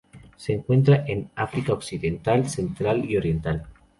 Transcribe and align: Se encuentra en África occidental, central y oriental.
Se 0.35 0.53
encuentra 0.53 1.05
en 1.05 1.29
África 1.35 1.73
occidental, 1.73 2.49
central 2.49 3.05
y 3.05 3.17
oriental. 3.17 3.67